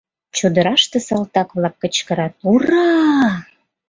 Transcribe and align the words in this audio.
Чодыраште 0.37 0.97
салтак-влак 1.07 1.75
кычкырат: 1.81 2.33
«Ура-а!..» 2.51 3.29